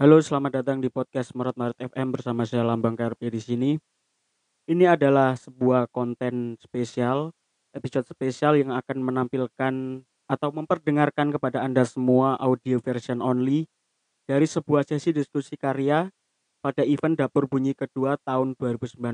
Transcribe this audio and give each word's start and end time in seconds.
Halo, 0.00 0.16
selamat 0.16 0.64
datang 0.64 0.80
di 0.80 0.88
podcast 0.88 1.36
Merot 1.36 1.52
Maret 1.60 1.76
FM 1.92 2.16
bersama 2.16 2.48
saya 2.48 2.64
Lambang 2.64 2.96
KRP 2.96 3.36
di 3.36 3.36
sini. 3.36 3.70
Ini 4.64 4.96
adalah 4.96 5.36
sebuah 5.36 5.92
konten 5.92 6.56
spesial, 6.56 7.36
episode 7.76 8.08
spesial 8.08 8.56
yang 8.56 8.72
akan 8.72 8.96
menampilkan 8.96 10.00
atau 10.24 10.48
memperdengarkan 10.56 11.36
kepada 11.36 11.60
Anda 11.60 11.84
semua 11.84 12.40
audio 12.40 12.80
version 12.80 13.20
only 13.20 13.68
dari 14.24 14.48
sebuah 14.48 14.88
sesi 14.88 15.12
diskusi 15.12 15.60
karya 15.60 16.08
pada 16.64 16.80
event 16.80 17.20
Dapur 17.20 17.44
Bunyi 17.44 17.76
kedua 17.76 18.16
tahun 18.24 18.56
2019 18.56 19.04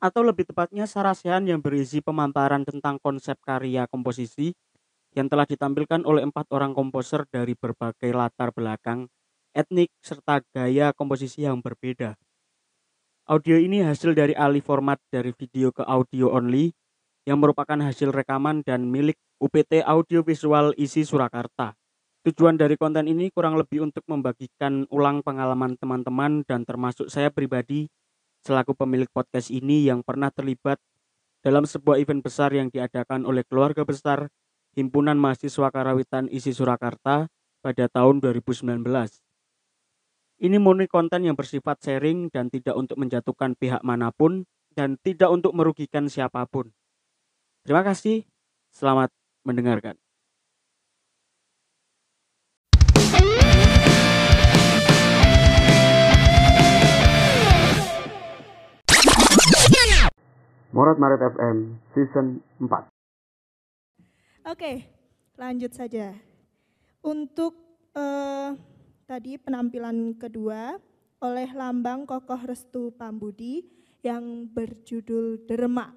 atau 0.00 0.20
lebih 0.24 0.48
tepatnya 0.48 0.88
sarasehan 0.88 1.44
yang 1.44 1.60
berisi 1.60 2.00
pemaparan 2.00 2.64
tentang 2.64 2.96
konsep 3.04 3.36
karya 3.44 3.84
komposisi 3.84 4.56
yang 5.12 5.28
telah 5.28 5.44
ditampilkan 5.44 6.08
oleh 6.08 6.24
empat 6.24 6.48
orang 6.56 6.72
komposer 6.72 7.28
dari 7.28 7.52
berbagai 7.52 8.16
latar 8.16 8.48
belakang, 8.56 9.12
etnik, 9.52 9.92
serta 10.00 10.40
gaya 10.52 10.96
komposisi 10.96 11.44
yang 11.44 11.60
berbeda. 11.60 12.16
Audio 13.28 13.56
ini 13.60 13.84
hasil 13.84 14.16
dari 14.16 14.34
alih 14.34 14.64
format 14.64 14.98
dari 15.12 15.30
video 15.36 15.70
ke 15.70 15.86
audio 15.86 16.32
only 16.34 16.74
yang 17.22 17.38
merupakan 17.38 17.78
hasil 17.78 18.10
rekaman 18.10 18.66
dan 18.66 18.90
milik 18.90 19.14
UPT 19.38 19.86
Audio 19.86 20.26
Visual 20.26 20.74
Isi 20.74 21.06
Surakarta. 21.06 21.78
Tujuan 22.26 22.58
dari 22.58 22.74
konten 22.78 23.06
ini 23.06 23.30
kurang 23.30 23.58
lebih 23.58 23.82
untuk 23.86 24.02
membagikan 24.10 24.86
ulang 24.90 25.22
pengalaman 25.22 25.74
teman-teman 25.78 26.42
dan 26.46 26.66
termasuk 26.66 27.10
saya 27.10 27.30
pribadi 27.30 27.90
selaku 28.42 28.74
pemilik 28.74 29.10
podcast 29.10 29.50
ini 29.54 29.86
yang 29.86 30.02
pernah 30.02 30.30
terlibat 30.34 30.78
dalam 31.42 31.66
sebuah 31.66 31.98
event 31.98 32.22
besar 32.22 32.54
yang 32.54 32.70
diadakan 32.70 33.26
oleh 33.26 33.42
keluarga 33.46 33.82
besar 33.82 34.30
Himpunan 34.74 35.18
Mahasiswa 35.18 35.68
Karawitan 35.70 36.30
Isi 36.30 36.54
Surakarta 36.54 37.26
pada 37.62 37.84
tahun 37.90 38.18
2019. 38.18 38.82
Ini 40.42 40.58
murni 40.58 40.90
konten 40.90 41.22
yang 41.22 41.38
bersifat 41.38 41.78
sharing 41.86 42.26
dan 42.26 42.50
tidak 42.50 42.74
untuk 42.74 42.98
menjatuhkan 42.98 43.54
pihak 43.54 43.78
mana 43.86 44.10
pun 44.10 44.42
dan 44.74 44.98
tidak 44.98 45.30
untuk 45.30 45.54
merugikan 45.54 46.10
siapa 46.10 46.42
pun. 46.50 46.66
Terima 47.62 47.86
kasih, 47.86 48.26
selamat 48.74 49.14
mendengarkan. 49.46 49.94
Morat 60.74 60.98
Maret 60.98 61.22
FM 61.38 61.78
Season 61.94 62.42
4 62.58 62.90
Oke, 64.50 64.90
lanjut 65.38 65.70
saja. 65.70 66.10
Untuk 67.06 67.54
eh, 67.94 68.71
tadi 69.12 69.36
penampilan 69.36 70.16
kedua 70.16 70.80
oleh 71.20 71.48
lambang 71.52 72.08
Kokoh 72.08 72.48
Restu 72.48 72.96
Pambudi 72.96 73.60
yang 74.00 74.48
berjudul 74.48 75.44
Derema. 75.44 75.92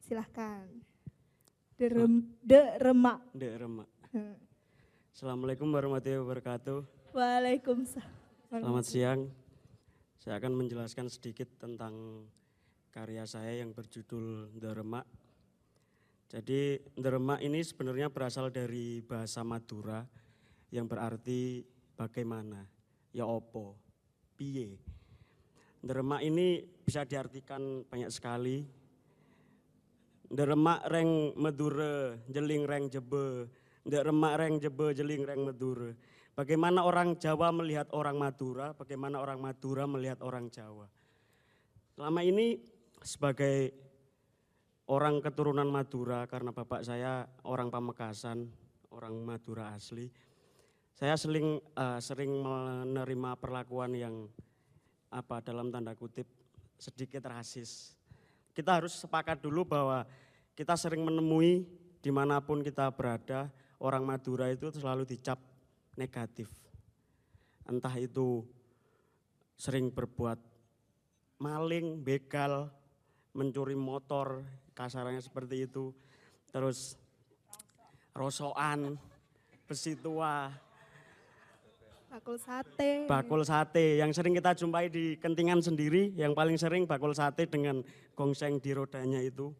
Silahkan. 0.00 0.64
Derem, 1.76 2.24
Derema. 2.40 3.20
Dek 3.36 3.60
Remak. 3.60 3.88
Assalamualaikum 5.12 5.68
warahmatullahi 5.68 6.24
wabarakatuh. 6.24 7.12
Waalaikumsalam. 7.12 8.08
Selamat 8.48 8.84
siang. 8.88 9.20
Saya 10.16 10.40
akan 10.40 10.64
menjelaskan 10.64 11.12
sedikit 11.12 11.52
tentang 11.60 12.24
karya 12.88 13.28
saya 13.28 13.60
yang 13.60 13.76
berjudul 13.76 14.48
Deremak. 14.56 15.04
Jadi 16.32 16.80
Deremak 16.96 17.44
ini 17.44 17.60
sebenarnya 17.60 18.08
berasal 18.08 18.48
dari 18.48 19.04
bahasa 19.04 19.44
Madura 19.44 20.08
yang 20.72 20.88
berarti 20.88 21.73
bagaimana, 21.94 22.66
ya 23.14 23.26
opo, 23.26 23.78
piye. 24.34 24.78
Deremak 25.84 26.20
ini 26.24 26.64
bisa 26.64 27.04
diartikan 27.04 27.84
banyak 27.84 28.08
sekali. 28.08 28.64
Deremak 30.24 30.88
reng 30.88 31.36
medure, 31.36 32.24
jeling 32.28 32.64
reng 32.64 32.88
jebe. 32.88 33.46
Deremak 33.84 34.34
reng 34.40 34.54
jebe, 34.58 34.96
jeling 34.96 35.22
reng 35.28 35.44
medure. 35.44 35.94
Bagaimana 36.34 36.82
orang 36.82 37.14
Jawa 37.14 37.54
melihat 37.54 37.86
orang 37.94 38.18
Madura, 38.18 38.74
bagaimana 38.74 39.22
orang 39.22 39.38
Madura 39.38 39.86
melihat 39.86 40.18
orang 40.18 40.50
Jawa. 40.50 40.90
Selama 41.94 42.26
ini 42.26 42.58
sebagai 42.98 43.70
orang 44.90 45.22
keturunan 45.22 45.70
Madura 45.70 46.26
karena 46.26 46.50
bapak 46.50 46.82
saya 46.82 47.22
orang 47.46 47.70
Pamekasan, 47.70 48.50
orang 48.90 49.14
Madura 49.22 49.78
asli. 49.78 50.10
Saya 50.94 51.18
sering 51.18 51.58
eh, 51.58 51.98
sering 51.98 52.30
menerima 52.38 53.34
perlakuan 53.42 53.98
yang 53.98 54.30
apa 55.10 55.42
dalam 55.42 55.74
tanda 55.74 55.94
kutip 55.98 56.26
sedikit 56.78 57.26
rasis. 57.26 57.98
Kita 58.54 58.78
harus 58.78 58.94
sepakat 58.94 59.42
dulu 59.42 59.66
bahwa 59.66 60.06
kita 60.54 60.78
sering 60.78 61.02
menemui 61.02 61.66
di 61.98 62.10
mana 62.14 62.38
pun 62.38 62.62
kita 62.62 62.86
berada 62.94 63.50
orang 63.82 64.06
Madura 64.06 64.46
itu 64.54 64.70
selalu 64.70 65.02
dicap 65.02 65.42
negatif. 65.98 66.46
Entah 67.66 67.94
itu 67.98 68.46
sering 69.58 69.90
berbuat 69.90 70.38
maling, 71.42 72.06
begal, 72.06 72.70
mencuri 73.34 73.74
motor, 73.74 74.46
kasarannya 74.78 75.18
seperti 75.18 75.66
itu. 75.66 75.90
Terus 76.54 76.94
rosokan, 78.14 78.94
besi 79.66 79.98
tua, 79.98 80.54
Bakul 82.14 82.38
sate. 82.38 83.10
bakul 83.10 83.42
sate 83.42 83.98
yang 83.98 84.14
sering 84.14 84.38
kita 84.38 84.54
jumpai 84.54 84.86
di 84.86 85.18
kentingan 85.18 85.58
sendiri, 85.58 86.14
yang 86.14 86.30
paling 86.30 86.54
sering 86.54 86.86
bakul 86.86 87.10
sate 87.10 87.42
dengan 87.50 87.82
gongseng 88.14 88.62
di 88.62 88.70
rodanya 88.70 89.18
itu. 89.18 89.50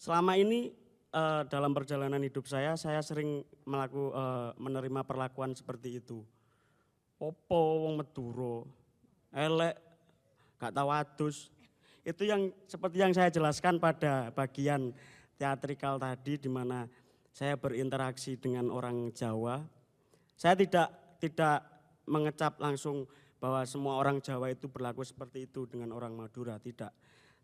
Selama 0.00 0.40
ini 0.40 0.72
eh, 1.12 1.42
dalam 1.52 1.76
perjalanan 1.76 2.16
hidup 2.16 2.48
saya, 2.48 2.80
saya 2.80 3.04
sering 3.04 3.44
melaku, 3.68 4.08
eh, 4.08 4.56
menerima 4.56 5.04
perlakuan 5.04 5.52
seperti 5.52 6.00
itu. 6.00 6.24
Opo 7.20 7.84
wong 7.84 8.00
Madura, 8.00 8.64
elek, 9.36 9.76
gak 10.56 10.72
tahu 10.72 10.88
adus. 10.96 11.52
Itu 12.08 12.24
yang 12.24 12.48
seperti 12.64 13.04
yang 13.04 13.12
saya 13.12 13.28
jelaskan 13.28 13.76
pada 13.76 14.32
bagian 14.32 14.96
teatrikal 15.36 16.00
tadi 16.00 16.40
di 16.40 16.48
mana 16.48 16.88
saya 17.36 17.52
berinteraksi 17.60 18.40
dengan 18.40 18.72
orang 18.72 19.12
Jawa. 19.12 19.60
Saya 20.40 20.56
tidak 20.56 21.01
tidak 21.22 21.62
mengecap 22.10 22.58
langsung 22.58 23.06
bahwa 23.38 23.62
semua 23.62 23.94
orang 23.98 24.18
Jawa 24.18 24.50
itu 24.50 24.66
berlaku 24.66 25.06
seperti 25.06 25.46
itu 25.46 25.70
dengan 25.70 25.94
orang 25.94 26.18
Madura, 26.18 26.58
tidak. 26.58 26.90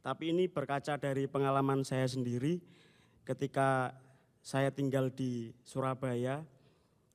Tapi 0.02 0.34
ini 0.34 0.50
berkaca 0.50 0.98
dari 0.98 1.30
pengalaman 1.30 1.86
saya 1.86 2.06
sendiri 2.10 2.58
ketika 3.22 3.94
saya 4.42 4.74
tinggal 4.74 5.14
di 5.14 5.54
Surabaya. 5.62 6.42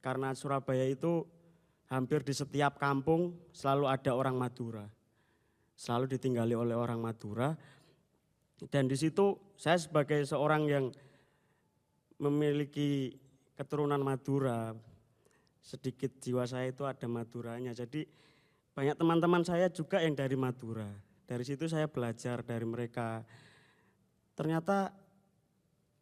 Karena 0.03 0.35
Surabaya 0.35 0.84
itu 0.84 1.24
hampir 1.88 2.28
di 2.28 2.35
setiap 2.35 2.75
kampung 2.75 3.35
selalu 3.56 3.88
ada 3.88 4.12
orang 4.12 4.35
Madura. 4.35 4.84
Selalu 5.80 6.16
ditinggali 6.16 6.56
oleh 6.56 6.75
orang 6.75 7.00
Madura. 7.00 7.56
Dan 8.68 8.88
di 8.88 8.95
situ 9.00 9.56
saya 9.56 9.80
sebagai 9.80 10.24
seorang 10.28 10.68
yang 10.68 10.85
memiliki 12.19 13.16
keturunan 13.56 14.00
Madura, 14.03 14.75
sedikit 15.63 16.19
jiwa 16.19 16.44
saya 16.44 16.69
itu 16.75 16.84
ada 16.84 17.07
Maduranya. 17.07 17.72
Jadi 17.72 18.03
banyak 18.75 19.00
teman-teman 19.00 19.47
saya 19.47 19.72
juga 19.72 20.03
yang 20.03 20.13
dari 20.13 20.35
Madura. 20.35 20.91
Dari 21.24 21.44
situ 21.47 21.72
saya 21.72 21.88
belajar 21.88 22.44
dari 22.44 22.68
mereka. 22.68 23.24
Ternyata 24.35 24.91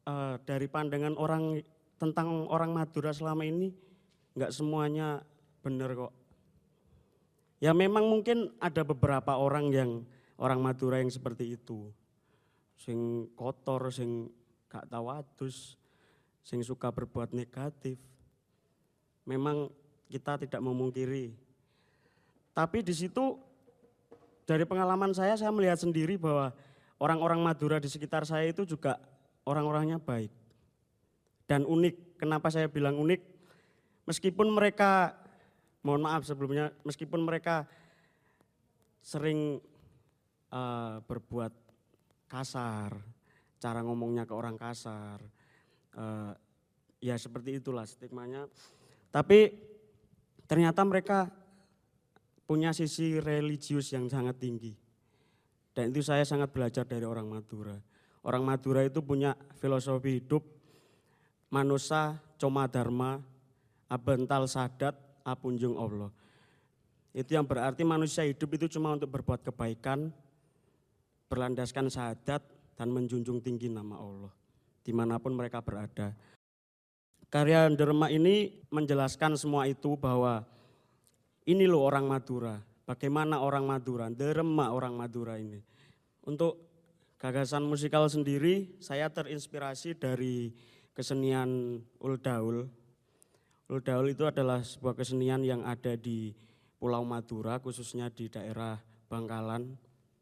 eh, 0.09 0.35
dari 0.41 0.65
pandangan 0.65 1.13
orang 1.15 1.61
tentang 2.01 2.49
orang 2.49 2.73
Madura 2.73 3.13
selama 3.13 3.45
ini 3.45 3.69
nggak 4.33 4.49
semuanya 4.49 5.21
benar 5.61 5.93
kok. 5.93 6.13
Ya 7.61 7.77
memang 7.77 8.09
mungkin 8.09 8.57
ada 8.57 8.81
beberapa 8.81 9.37
orang 9.37 9.69
yang 9.69 9.91
orang 10.41 10.57
Madura 10.65 10.97
yang 10.97 11.13
seperti 11.13 11.53
itu. 11.53 11.93
Sing 12.73 13.29
kotor, 13.37 13.93
sing 13.93 14.33
gak 14.65 14.89
tahu 14.89 15.13
adus, 15.13 15.77
sing 16.41 16.65
suka 16.65 16.89
berbuat 16.89 17.37
negatif. 17.37 18.01
Memang 19.25 19.69
kita 20.11 20.41
tidak 20.41 20.61
memungkiri. 20.61 21.31
Tapi 22.51 22.83
di 22.83 22.91
situ 22.91 23.39
dari 24.43 24.67
pengalaman 24.67 25.15
saya 25.15 25.39
saya 25.39 25.53
melihat 25.55 25.79
sendiri 25.79 26.19
bahwa 26.19 26.51
orang-orang 26.99 27.39
Madura 27.39 27.79
di 27.79 27.87
sekitar 27.87 28.27
saya 28.27 28.51
itu 28.51 28.67
juga 28.67 28.99
orang-orangnya 29.47 29.97
baik 29.97 30.31
dan 31.47 31.63
unik. 31.63 32.19
Kenapa 32.19 32.51
saya 32.51 32.67
bilang 32.67 32.99
unik? 32.99 33.21
Meskipun 34.05 34.51
mereka 34.51 35.15
mohon 35.81 36.05
maaf 36.05 36.27
sebelumnya 36.27 36.69
meskipun 36.85 37.25
mereka 37.25 37.65
sering 39.01 39.57
eh, 40.51 40.95
berbuat 41.01 41.53
kasar, 42.29 42.95
cara 43.57 43.79
ngomongnya 43.81 44.29
ke 44.29 44.33
orang 44.35 44.55
kasar, 44.59 45.19
eh, 45.97 46.33
ya 47.01 47.15
seperti 47.17 47.59
itulah 47.63 47.87
stigmanya. 47.87 48.45
Tapi 49.11 49.51
ternyata 50.47 50.81
mereka 50.87 51.27
punya 52.47 52.71
sisi 52.71 53.19
religius 53.19 53.91
yang 53.91 54.07
sangat 54.07 54.39
tinggi. 54.39 54.73
Dan 55.71 55.95
itu 55.95 56.03
saya 56.03 56.27
sangat 56.27 56.51
belajar 56.51 56.83
dari 56.83 57.07
orang 57.07 57.27
Madura. 57.27 57.75
Orang 58.27 58.43
Madura 58.43 58.83
itu 58.83 58.99
punya 58.99 59.35
filosofi 59.59 60.19
hidup 60.19 60.43
manusia 61.51 62.19
coma 62.35 62.67
dharma 62.67 63.23
abental 63.87 64.47
sadat 64.47 64.95
apunjung 65.23 65.79
Allah. 65.79 66.11
Itu 67.11 67.35
yang 67.35 67.43
berarti 67.47 67.83
manusia 67.83 68.23
hidup 68.23 68.55
itu 68.55 68.71
cuma 68.79 68.95
untuk 68.95 69.11
berbuat 69.11 69.43
kebaikan, 69.47 70.11
berlandaskan 71.27 71.91
sadat 71.91 72.43
dan 72.75 72.87
menjunjung 72.91 73.43
tinggi 73.43 73.67
nama 73.67 73.99
Allah 73.99 74.31
di 74.81 74.91
mana 74.93 75.21
pun 75.21 75.33
mereka 75.33 75.61
berada. 75.61 76.13
Karya 77.31 77.71
Derma 77.71 78.11
ini 78.11 78.59
menjelaskan 78.75 79.39
semua 79.39 79.63
itu 79.63 79.95
bahwa 79.95 80.43
ini 81.47 81.63
loh 81.63 81.87
orang 81.87 82.03
Madura, 82.03 82.59
bagaimana 82.83 83.39
orang 83.39 83.63
Madura, 83.63 84.11
Derma 84.11 84.75
orang 84.75 84.99
Madura 84.99 85.39
ini. 85.39 85.63
Untuk 86.27 86.59
gagasan 87.15 87.63
musikal 87.63 88.03
sendiri 88.11 88.75
saya 88.83 89.07
terinspirasi 89.07 89.95
dari 89.95 90.51
kesenian 90.91 91.79
Uldaul. 92.03 92.67
Uldaul 93.71 94.11
itu 94.11 94.27
adalah 94.27 94.59
sebuah 94.59 94.99
kesenian 94.99 95.47
yang 95.47 95.63
ada 95.63 95.95
di 95.95 96.35
Pulau 96.75 97.07
Madura 97.07 97.63
khususnya 97.63 98.11
di 98.11 98.27
daerah 98.27 98.75
Bangkalan, 99.07 99.71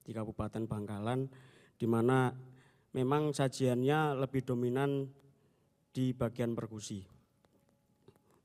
di 0.06 0.14
Kabupaten 0.14 0.70
Bangkalan, 0.70 1.26
di 1.74 1.90
mana 1.90 2.30
memang 2.94 3.34
sajiannya 3.34 4.22
lebih 4.22 4.46
dominan 4.46 5.10
di 5.94 6.14
bagian 6.14 6.54
perkusi. 6.58 7.02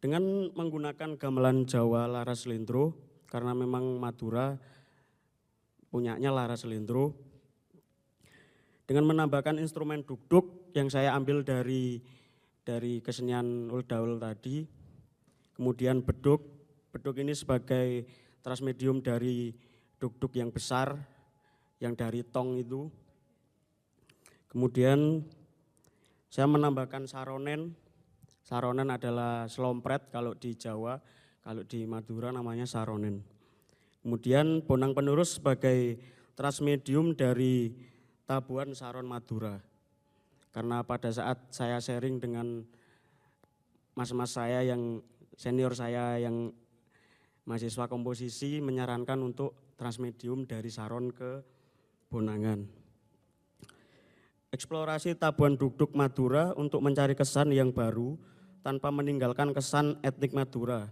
Dengan 0.01 0.53
menggunakan 0.53 1.17
gamelan 1.17 1.65
Jawa 1.65 2.05
Laras 2.05 2.45
Lendro, 2.45 2.93
karena 3.25 3.57
memang 3.57 3.97
Madura 3.97 4.57
punyanya 5.89 6.29
Laras 6.29 6.69
Lendro, 6.69 7.17
dengan 8.85 9.09
menambahkan 9.09 9.57
instrumen 9.57 10.05
duk-duk 10.05 10.73
yang 10.77 10.93
saya 10.93 11.17
ambil 11.17 11.41
dari 11.41 12.05
dari 12.65 13.01
kesenian 13.01 13.73
uldaul 13.73 14.21
tadi, 14.21 14.65
kemudian 15.57 16.05
beduk, 16.05 16.45
beduk 16.93 17.17
ini 17.21 17.33
sebagai 17.33 18.05
transmedium 18.45 19.01
dari 19.01 19.57
duk-duk 19.97 20.37
yang 20.37 20.53
besar, 20.53 21.01
yang 21.81 21.97
dari 21.97 22.21
tong 22.29 22.61
itu, 22.61 22.93
Kemudian 24.55 25.27
saya 26.35 26.51
menambahkan 26.51 27.07
saronen. 27.07 27.79
Saronen 28.43 28.91
adalah 28.91 29.47
selompret 29.47 30.11
kalau 30.11 30.35
di 30.35 30.59
Jawa, 30.59 30.99
kalau 31.47 31.63
di 31.63 31.87
Madura 31.87 32.35
namanya 32.35 32.67
saronen. 32.67 33.23
Kemudian 34.03 34.67
bonang 34.67 34.99
penerus 34.99 35.39
sebagai 35.39 35.95
transmedium 36.35 37.15
dari 37.15 37.71
tabuan 38.27 38.75
saron 38.75 39.07
Madura. 39.07 39.63
Karena 40.51 40.83
pada 40.83 41.15
saat 41.15 41.55
saya 41.55 41.79
sharing 41.79 42.19
dengan 42.19 42.67
mas-mas 43.95 44.35
saya 44.35 44.67
yang 44.67 45.07
senior 45.39 45.79
saya 45.79 46.19
yang 46.19 46.51
mahasiswa 47.47 47.87
komposisi 47.87 48.59
menyarankan 48.59 49.23
untuk 49.23 49.79
transmedium 49.79 50.51
dari 50.51 50.67
saron 50.67 51.15
ke 51.15 51.47
bonangan. 52.11 52.84
Eksplorasi 54.55 55.19
Tabuan 55.19 55.59
Dukduk 55.59 55.99
Madura 55.99 56.55
untuk 56.55 56.79
mencari 56.79 57.19
kesan 57.19 57.51
yang 57.51 57.75
baru 57.75 58.15
tanpa 58.63 58.95
meninggalkan 58.95 59.51
kesan 59.51 59.99
etnik 60.07 60.31
Madura. 60.31 60.87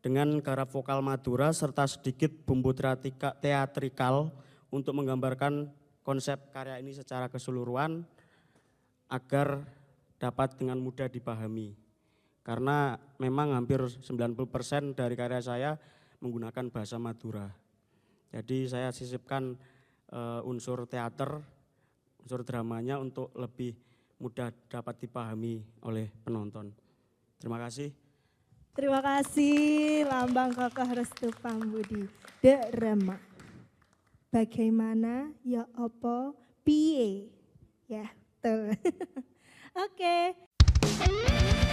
Dengan 0.00 0.40
garap 0.40 0.72
vokal 0.72 1.04
Madura 1.04 1.52
serta 1.52 1.84
sedikit 1.84 2.32
bumbu 2.48 2.72
teatrikal 2.72 4.32
untuk 4.72 4.96
menggambarkan 4.96 5.68
konsep 6.00 6.40
karya 6.56 6.80
ini 6.80 6.96
secara 6.96 7.28
keseluruhan 7.28 8.00
agar 9.12 9.68
dapat 10.16 10.56
dengan 10.56 10.80
mudah 10.80 11.12
dipahami. 11.12 11.76
Karena 12.40 12.96
memang 13.20 13.52
hampir 13.52 13.84
90% 13.84 14.96
dari 14.96 15.12
karya 15.12 15.44
saya 15.44 15.76
menggunakan 16.24 16.72
bahasa 16.72 16.96
Madura. 16.96 17.44
Jadi 18.32 18.72
saya 18.72 18.88
sisipkan 18.88 19.52
uh, 20.16 20.40
unsur 20.48 20.88
teater 20.88 21.44
unsur 22.24 22.40
dramanya 22.40 22.96
untuk 22.96 23.28
lebih 23.36 23.76
mudah 24.16 24.48
dapat 24.72 25.04
dipahami 25.04 25.60
oleh 25.84 26.08
penonton. 26.24 26.72
Terima 27.36 27.60
kasih. 27.60 27.92
Terima 28.74 28.98
kasih 29.04 30.08
Lambang 30.08 30.56
Kokoh 30.56 30.90
Restu 30.96 31.28
Pambudi. 31.38 32.08
Drama. 32.72 33.20
Bagaimana 34.32 35.30
ya 35.46 35.68
opo 35.78 36.34
piye? 36.64 37.30
Ya, 37.86 38.08
tuh. 38.42 38.72
Oke. 39.84 40.34
Okay. 40.34 41.63